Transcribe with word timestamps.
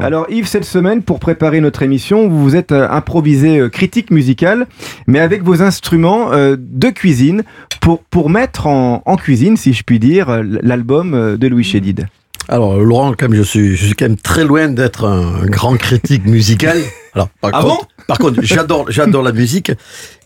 Alors 0.00 0.26
Yves, 0.30 0.46
cette 0.46 0.64
semaine, 0.64 1.02
pour 1.02 1.18
préparer 1.18 1.60
notre 1.60 1.82
émission, 1.82 2.28
vous 2.28 2.42
vous 2.42 2.56
êtes 2.56 2.72
euh, 2.72 2.88
improvisé 2.88 3.58
euh, 3.58 3.68
critique 3.68 4.10
musicale, 4.10 4.66
mais 5.06 5.18
avec 5.18 5.42
vos 5.42 5.62
instruments 5.62 6.32
euh, 6.32 6.56
de 6.58 6.90
cuisine, 6.90 7.42
pour, 7.80 8.00
pour 8.04 8.30
mettre 8.30 8.66
en, 8.66 9.02
en 9.04 9.16
cuisine, 9.16 9.56
si 9.56 9.72
je 9.72 9.82
puis 9.82 9.98
dire, 9.98 10.42
l'album 10.62 11.36
de 11.38 11.48
Louis 11.48 11.64
Chédid. 11.64 12.06
Alors, 12.48 12.78
Laurent, 12.78 13.14
même, 13.20 13.34
je 13.34 13.42
suis, 13.42 13.76
je 13.76 13.86
suis 13.86 13.94
quand 13.94 14.06
même 14.06 14.16
très 14.16 14.44
loin 14.44 14.68
d'être 14.68 15.06
un 15.06 15.46
grand 15.46 15.76
critique 15.76 16.26
musical. 16.26 16.76
Alors, 17.14 17.28
par 17.40 17.50
Ah 17.54 17.62
contre, 17.62 17.88
par 18.06 18.18
contre, 18.18 18.40
j'adore, 18.42 18.90
j'adore 18.90 19.22
la 19.22 19.32
musique. 19.32 19.72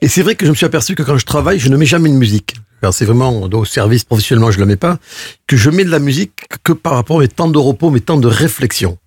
Et 0.01 0.09
c'est 0.09 0.23
vrai 0.23 0.35
que 0.35 0.47
je 0.47 0.51
me 0.51 0.57
suis 0.57 0.67
aperçu 0.67 0.95
que 0.95 1.03
quand 1.03 1.19
je 1.19 1.27
travaille, 1.27 1.59
je 1.59 1.69
ne 1.69 1.77
mets 1.77 1.87
jamais 1.87 2.09
de 2.09 2.15
musique. 2.15 2.57
C'est 2.93 3.05
vraiment 3.05 3.43
au 3.43 3.65
service 3.65 4.05
professionnellement, 4.05 4.51
je 4.51 4.57
ne 4.59 4.63
la 4.63 4.67
mets 4.67 4.77
pas. 4.77 4.99
Que 5.47 5.57
je 5.57 5.71
mets 5.71 5.85
de 5.85 5.91
la 5.91 5.99
musique 5.99 6.33
que 6.65 6.73
par 6.73 6.95
rapport 6.95 7.19
à 7.19 7.21
mes 7.21 7.29
temps 7.29 7.49
de 7.49 7.59
repos, 7.59 7.91
mes 7.91 8.01
temps 8.01 8.19
de 8.19 8.29
réflexion. 8.29 8.99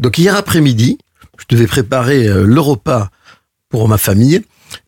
Donc, 0.00 0.18
hier 0.18 0.34
après-midi, 0.34 0.98
je 1.38 1.44
devais 1.48 1.66
préparer 1.66 2.26
euh, 2.26 2.44
le 2.44 2.60
repas 2.60 3.10
pour 3.68 3.88
ma 3.88 3.98
famille. 3.98 4.42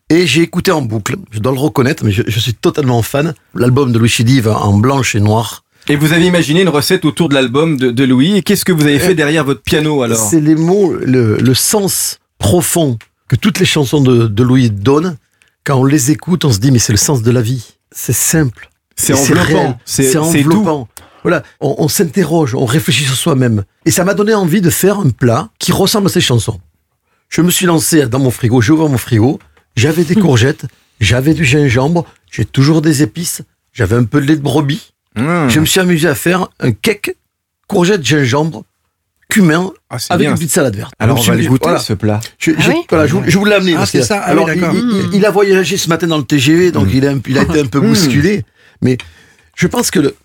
Et 0.09 0.25
j'ai 0.25 0.41
écouté 0.41 0.71
en 0.71 0.81
boucle, 0.81 1.15
je 1.31 1.39
dois 1.39 1.51
le 1.51 1.59
reconnaître, 1.59 2.05
mais 2.05 2.11
je, 2.11 2.23
je 2.25 2.39
suis 2.39 2.53
totalement 2.53 3.01
fan. 3.01 3.33
L'album 3.53 3.91
de 3.91 3.99
Louis 3.99 4.07
Chidive 4.09 4.47
en 4.47 4.77
blanche 4.77 5.15
et 5.15 5.19
noir. 5.19 5.65
Et 5.89 5.95
vous 5.97 6.13
avez 6.13 6.25
imaginé 6.25 6.61
une 6.61 6.69
recette 6.69 7.03
autour 7.05 7.27
de 7.29 7.33
l'album 7.33 7.77
de, 7.77 7.91
de 7.91 8.03
Louis. 8.05 8.37
Et 8.37 8.41
qu'est-ce 8.41 8.63
que 8.65 8.71
vous 8.71 8.83
avez 8.83 8.99
fait 8.99 9.15
derrière 9.15 9.43
votre 9.43 9.61
piano 9.61 10.03
alors? 10.03 10.17
C'est 10.17 10.39
les 10.39 10.55
mots, 10.55 10.93
le, 10.93 11.37
le 11.37 11.53
sens 11.53 12.19
profond 12.39 12.97
que 13.27 13.35
toutes 13.35 13.59
les 13.59 13.65
chansons 13.65 14.01
de, 14.01 14.27
de 14.27 14.43
Louis 14.43 14.69
donnent. 14.69 15.17
Quand 15.65 15.75
on 15.75 15.83
les 15.85 16.11
écoute, 16.11 16.45
on 16.45 16.51
se 16.51 16.59
dit, 16.59 16.71
mais 16.71 16.79
c'est 16.79 16.93
le 16.93 16.97
sens 16.97 17.21
de 17.21 17.31
la 17.31 17.41
vie. 17.41 17.65
C'est 17.91 18.13
simple. 18.13 18.69
C'est 18.95 19.13
enveloppant, 19.13 19.77
c'est 19.85 20.17
enveloppant. 20.17 20.87
Voilà, 21.27 21.43
on, 21.59 21.75
on 21.79 21.87
s'interroge, 21.89 22.55
on 22.55 22.63
réfléchit 22.65 23.03
sur 23.03 23.15
soi-même. 23.15 23.65
Et 23.85 23.91
ça 23.91 24.05
m'a 24.05 24.13
donné 24.13 24.33
envie 24.33 24.61
de 24.61 24.69
faire 24.69 24.99
un 24.99 25.09
plat 25.09 25.49
qui 25.59 25.73
ressemble 25.73 26.07
à 26.07 26.09
ces 26.09 26.21
chansons. 26.21 26.61
Je 27.27 27.41
me 27.41 27.51
suis 27.51 27.65
lancé 27.65 28.05
dans 28.07 28.19
mon 28.19 28.31
frigo, 28.31 28.61
j'ai 28.61 28.71
ouvert 28.71 28.87
mon 28.87 28.97
frigo, 28.97 29.37
j'avais 29.75 30.05
des 30.05 30.15
courgettes, 30.25 30.63
j'avais 31.01 31.33
du 31.33 31.43
gingembre, 31.43 32.05
j'ai 32.31 32.45
toujours 32.45 32.81
des 32.81 33.03
épices, 33.03 33.41
j'avais 33.73 33.97
un 33.97 34.05
peu 34.05 34.21
de 34.21 34.25
lait 34.25 34.37
de 34.37 34.41
brebis. 34.41 34.93
Mmh. 35.17 35.49
Je 35.49 35.59
me 35.59 35.65
suis 35.65 35.81
amusé 35.81 36.07
à 36.07 36.15
faire 36.15 36.47
un 36.61 36.71
cake, 36.71 37.17
courgettes, 37.67 38.05
gingembre, 38.05 38.63
cumin, 39.29 39.71
Ah, 39.89 39.97
avec 40.11 40.21
bien. 40.21 40.29
une 40.31 40.37
petite 40.37 40.51
salade 40.51 40.77
verte. 40.77 40.93
Alors 40.97 41.17
Je 41.17 41.19
on 41.19 41.23
me 41.23 41.23
suis 41.23 41.29
va 41.31 41.35
le 41.35 41.41
dit, 41.41 41.47
goûter 41.49 41.63
voilà. 41.63 41.79
ce 41.79 41.91
plat. 41.93 42.21
Je, 42.39 42.51
Ah 42.57 42.61
je- 42.61 42.69
oui 42.71 42.77
voilà, 42.89 43.05
je, 43.07 43.13
vous- 43.15 43.23
je 43.27 43.37
vous 43.37 43.43
l'ai 43.43 43.55
amené. 43.55 43.75
Ah, 43.77 43.85
c'est 43.85 44.01
ça. 44.01 44.21
Ah 44.23 44.29
alors, 44.29 44.49
il, 44.49 44.63
il- 44.63 45.09
il 45.15 45.25
a 45.25 45.31
voyagé 45.31 45.75
ce 45.75 45.89
matin 45.89 46.07
dans 46.07 46.17
le 46.19 46.23
TGV, 46.23 46.71
donc 46.71 46.87
il, 46.93 47.05
un- 47.05 47.19
il 47.27 47.37
a 47.37 47.41
été 47.41 47.59
un 47.59 47.65
peu 47.65 47.81
bousculé. 47.81 48.45
Mais 48.81 48.97
je 49.57 49.67
pense 49.67 49.91
que 49.91 49.99
le- 49.99 50.15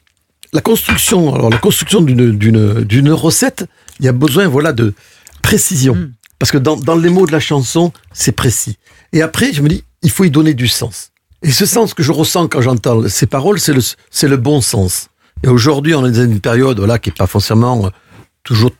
la 0.53 0.61
construction, 0.61 1.34
alors 1.34 1.50
la 1.50 1.58
construction 1.58 2.00
d'une 2.03 2.36
d'une 2.36 2.84
d'une 2.84 3.11
recette, 3.11 3.67
il 4.00 4.06
y 4.06 4.08
a 4.08 4.12
besoin, 4.12 4.48
voilà, 4.48 4.72
de 4.72 4.95
précision. 5.42 5.95
Mm. 5.95 6.12
Parce 6.39 6.50
que 6.50 6.58
dans, 6.58 6.77
dans 6.77 6.97
les 6.97 7.08
mots 7.08 7.27
de 7.27 7.33
la 7.33 7.41
chanson, 7.41 7.92
c'est 8.12 8.33
précis. 8.33 8.77
Et 9.12 9.23
après, 9.23 9.53
je 9.53 9.62
me 9.62 9.69
dis, 9.69 9.84
il 10.03 10.11
faut 10.11 10.25
y 10.25 10.30
donner 10.30 10.55
du 10.55 10.67
sens. 10.67 11.12
Et 11.42 11.53
ce 11.53 11.67
sens 11.67 11.95
que 11.95 12.03
je 12.03 12.12
ressens 12.12 12.48
quand 12.48 12.61
j'entends 12.61 13.08
ces 13.08 13.27
paroles, 13.27 13.61
c'est 13.61 13.73
le, 13.73 13.80
c'est 14.11 14.28
le 14.28 14.36
bon 14.36 14.61
sens. 14.61 15.08
Et 15.45 15.48
aujourd'hui, 15.48 15.95
on 15.95 16.05
est 16.05 16.11
dans 16.11 16.25
une 16.25 16.41
période 16.41 16.78
voilà, 16.78 16.98
qui 16.98 17.11
n'est 17.11 17.14
pas 17.14 17.27
forcément 17.27 17.86
euh, 17.86 17.91
toujours 18.42 18.73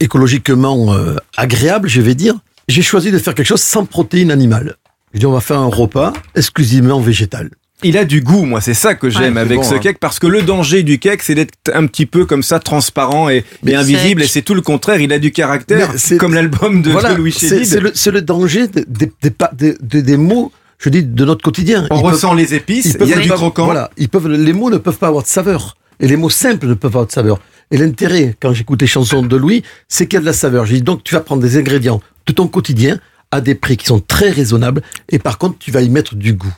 écologiquement 0.00 0.94
euh, 0.94 1.16
agréable, 1.36 1.88
je 1.88 2.00
vais 2.00 2.14
dire. 2.14 2.34
J'ai 2.68 2.82
choisi 2.82 3.10
de 3.10 3.18
faire 3.18 3.34
quelque 3.34 3.46
chose 3.46 3.62
sans 3.62 3.84
protéines 3.84 4.30
animales. 4.30 4.76
Je 5.12 5.20
dis, 5.20 5.26
on 5.26 5.32
va 5.32 5.40
faire 5.40 5.58
un 5.58 5.66
repas 5.66 6.12
exclusivement 6.34 7.00
végétal. 7.00 7.50
Il 7.84 7.98
a 7.98 8.04
du 8.04 8.20
goût, 8.20 8.44
moi, 8.44 8.60
c'est 8.60 8.74
ça 8.74 8.94
que 8.94 9.10
j'aime 9.10 9.36
avec 9.36 9.58
bon, 9.58 9.62
ce 9.62 9.74
hein. 9.74 9.78
cake, 9.78 9.98
parce 9.98 10.18
que 10.18 10.26
le 10.26 10.42
danger 10.42 10.82
du 10.82 10.98
cake, 10.98 11.22
c'est 11.22 11.34
d'être 11.34 11.52
un 11.74 11.86
petit 11.86 12.06
peu 12.06 12.24
comme 12.26 12.42
ça, 12.42 12.58
transparent 12.60 13.28
et, 13.28 13.44
invisible, 13.66 14.20
sec. 14.22 14.30
et 14.30 14.32
c'est 14.32 14.42
tout 14.42 14.54
le 14.54 14.60
contraire, 14.62 15.00
il 15.00 15.12
a 15.12 15.18
du 15.18 15.32
caractère, 15.32 15.92
c'est- 15.96 16.16
comme 16.16 16.34
l'album 16.34 16.82
de, 16.82 16.90
voilà, 16.90 17.12
de 17.12 17.18
Louis 17.18 17.32
c'est 17.32 17.48
Chédid. 17.48 17.64
c'est 17.66 17.80
le, 17.80 17.90
c'est 17.94 18.10
le 18.10 18.22
danger 18.22 18.68
des, 18.68 18.84
des, 18.86 19.12
des 19.22 19.30
pa- 19.30 19.50
des- 19.56 19.76
des- 19.80 20.02
des 20.02 20.16
mots, 20.16 20.52
je 20.78 20.88
dis, 20.88 21.02
de 21.02 21.24
notre 21.24 21.42
quotidien. 21.42 21.86
On 21.90 21.96
Ils 21.98 22.02
peuvent- 22.02 22.12
ressent 22.12 22.34
les 22.34 22.54
épices, 22.54 22.84
ils 22.86 22.90
il 22.92 22.98
peuvent 22.98 23.08
y 23.08 23.14
a 23.14 23.18
du 23.18 23.28
pas- 23.28 23.34
croquant. 23.36 23.64
Voilà, 23.64 23.90
ils 23.96 24.08
peuvent, 24.08 24.28
les 24.28 24.52
mots 24.52 24.70
ne 24.70 24.78
peuvent 24.78 24.98
pas 24.98 25.08
avoir 25.08 25.22
de 25.22 25.28
saveur. 25.28 25.76
Et 26.00 26.08
les 26.08 26.16
mots 26.16 26.30
simples 26.30 26.66
ne 26.66 26.74
peuvent 26.74 26.78
pas 26.92 26.98
avoir 26.98 27.06
de 27.06 27.12
saveur. 27.12 27.40
Et 27.70 27.76
l'intérêt, 27.78 28.36
quand 28.40 28.52
j'écoute 28.52 28.80
les 28.82 28.86
chansons 28.88 29.22
de 29.22 29.36
Louis, 29.36 29.62
c'est 29.88 30.06
qu'il 30.06 30.16
y 30.16 30.18
a 30.18 30.20
de 30.20 30.26
la 30.26 30.32
saveur. 30.32 30.66
J'ai 30.66 30.74
dit, 30.76 30.82
donc, 30.82 31.04
tu 31.04 31.14
vas 31.14 31.20
prendre 31.20 31.40
des 31.42 31.56
ingrédients 31.56 32.00
de 32.26 32.32
ton 32.32 32.46
quotidien 32.48 32.98
à 33.30 33.40
des 33.40 33.54
prix 33.54 33.76
qui 33.76 33.86
sont 33.86 34.00
très 34.00 34.30
raisonnables. 34.30 34.82
Et 35.08 35.18
par 35.18 35.38
contre, 35.38 35.56
tu 35.58 35.70
vas 35.70 35.80
y 35.80 35.88
mettre 35.88 36.14
du 36.16 36.34
goût. 36.34 36.52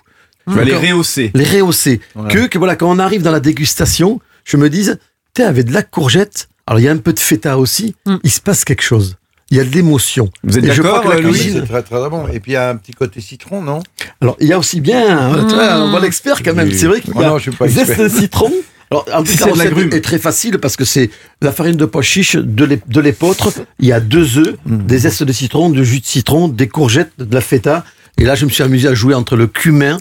Tu 0.49 0.55
vas 0.55 0.65
les 0.65 0.75
rehausser. 0.77 1.31
les 1.35 1.45
rehausser. 1.45 2.01
Voilà. 2.15 2.31
Que, 2.35 2.47
que 2.47 2.59
voilà, 2.59 2.77
quand 2.77 2.91
on 2.91 2.99
arrive 2.99 3.23
dans 3.23 3.31
la 3.33 3.41
dégustation, 3.41 4.21
je 4.45 4.57
me 4.57 4.69
dise, 4.71 4.99
tiens, 5.33 5.49
avec 5.49 5.67
de 5.67 5.73
la 5.73 5.83
courgette, 5.83 6.49
alors 6.67 6.81
il 6.81 6.85
y 6.85 6.89
a 6.89 6.93
un 6.93 6.97
peu 6.99 7.13
de 7.13 7.19
feta 7.21 7.59
aussi, 7.59 7.95
Mm. 8.07 8.17
il 8.25 8.31
se 8.31 8.41
passe 8.41 8.65
quelque 8.65 8.83
chose. 8.83 9.17
Il 9.51 9.57
y 9.59 9.61
a 9.61 9.65
de 9.65 9.71
l'émotion. 9.71 10.31
Vous 10.43 10.59
êtes 10.59 10.65
Et 10.65 10.73
je 10.73 10.81
crois 10.83 10.99
d'accord, 10.99 11.11
que 11.13 11.17
la 11.17 11.21
Louis 11.23 11.33
cuisine- 11.39 11.61
C'est 11.61 11.67
très 11.69 11.83
très 11.83 12.09
bon. 12.11 12.27
Et 12.29 12.41
puis 12.41 12.53
il 12.53 12.55
y 12.55 12.57
a 12.57 12.71
un 12.71 12.77
petit 12.77 12.93
côté 12.93 13.21
citron, 13.21 13.63
non? 13.63 13.83
Alors, 14.21 14.37
il 14.41 14.49
y 14.49 14.53
a 14.53 14.59
aussi 14.59 14.81
bien, 14.81 15.19
hein, 15.19 15.47
tu 15.49 15.55
vois, 15.55 15.77
on 15.83 15.91
voit 15.91 16.01
l'expert 16.01 16.43
quand 16.43 16.55
même. 16.55 16.73
C'est 16.73 16.87
vrai 16.87 17.01
qu'il 17.01 17.11
y 17.11 17.17
Oh 17.17 17.21
a 17.23 17.27
non, 17.29 17.39
je 17.39 17.43
suis 17.43 17.51
pas 17.53 17.69
zeste 17.69 17.91
expert. 17.91 18.05
de 18.05 18.09
citron. 18.09 18.53
Alors, 18.91 19.07
en 19.15 19.23
plus, 19.25 19.35
C'est 19.37 19.55
la 19.55 19.65
est 19.97 20.01
très 20.01 20.19
facile 20.19 20.59
parce 20.59 20.77
que 20.77 20.85
c'est 20.85 21.11
la 21.43 21.53
farine 21.53 21.77
de 21.77 21.85
pois 21.85 22.03
chiche, 22.03 22.37
de 22.37 22.65
l'ép- 22.65 22.89
de 22.89 23.01
l'épeautre, 23.01 23.51
il 23.79 23.87
y 23.89 23.93
a 23.93 24.01
deux 24.01 24.39
œufs, 24.39 24.55
des 24.67 24.99
zestes 24.99 25.23
de 25.23 25.33
citron, 25.33 25.69
du 25.71 25.85
jus 25.85 26.01
de 26.01 26.07
citron, 26.07 26.49
des 26.49 26.69
courgettes, 26.69 27.13
de 27.19 27.33
la 27.35 27.41
feta. 27.41 27.85
Et 28.19 28.25
là, 28.25 28.35
je 28.37 28.45
me 28.47 28.51
suis 28.51 28.63
amusé 28.63 28.89
à 28.89 28.95
jouer 28.95 29.15
entre 29.15 29.37
le 29.37 29.47
cumin, 29.47 29.99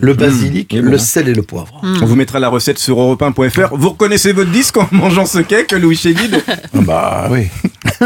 le 0.00 0.14
basilic, 0.14 0.74
Et 0.74 0.80
le 0.80 0.98
sel 0.98 1.28
et 1.28 1.34
le 1.34 1.42
poivre. 1.42 1.80
On 1.82 2.04
vous 2.06 2.16
mettra 2.16 2.38
la 2.40 2.48
recette 2.48 2.78
sur 2.78 2.98
europe1.fr. 2.98 3.74
Vous 3.76 3.90
reconnaissez 3.90 4.32
votre 4.32 4.50
disque 4.50 4.76
en 4.76 4.88
mangeant 4.92 5.26
ce 5.26 5.38
cake, 5.38 5.72
Louis 5.72 5.96
Chédid 5.96 6.42
Ah 6.48 6.80
Bah 6.82 7.28
oui. 7.30 7.48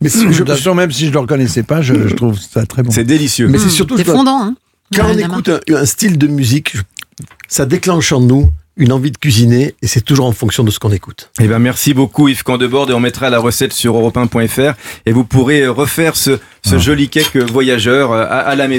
Mais 0.00 0.08
c'est- 0.08 0.26
De 0.26 0.32
je- 0.54 0.70
même 0.70 0.90
si 0.90 1.04
je 1.04 1.08
ne 1.08 1.12
le 1.14 1.18
reconnaissais 1.20 1.62
pas, 1.62 1.82
je, 1.82 2.08
je 2.08 2.14
trouve 2.14 2.38
ça 2.38 2.66
très 2.66 2.82
bon. 2.82 2.90
C'est 2.90 3.04
délicieux. 3.04 3.48
mais 3.48 3.58
c'est 3.58 3.68
surtout 3.68 3.96
C'est 3.96 4.04
fondant, 4.04 4.40
hein 4.42 4.54
quand 4.94 5.04
on 5.12 5.18
écoute 5.18 5.50
un, 5.50 5.74
un 5.74 5.84
style 5.84 6.16
de 6.16 6.26
musique, 6.28 6.74
ça 7.48 7.66
déclenche 7.66 8.10
en 8.12 8.20
nous 8.20 8.50
une 8.78 8.92
envie 8.92 9.10
de 9.10 9.18
cuisiner 9.18 9.74
et 9.82 9.86
c'est 9.88 10.00
toujours 10.02 10.26
en 10.26 10.32
fonction 10.32 10.62
de 10.62 10.70
ce 10.70 10.78
qu'on 10.78 10.92
écoute. 10.92 11.30
Eh 11.40 11.48
ben, 11.48 11.58
merci 11.58 11.92
beaucoup 11.94 12.28
Yves 12.28 12.44
Candebord 12.44 12.88
et 12.90 12.94
on 12.94 13.00
mettra 13.00 13.28
la 13.28 13.40
recette 13.40 13.72
sur 13.72 13.96
europe1.fr 13.96 14.74
et 15.04 15.10
vous 15.12 15.24
pourrez 15.24 15.66
refaire 15.66 16.14
ce, 16.14 16.38
ce 16.64 16.78
joli 16.78 17.08
cake 17.08 17.36
voyageur 17.36 18.12
à, 18.12 18.22
à 18.22 18.54
la 18.54 18.68
maison. 18.68 18.76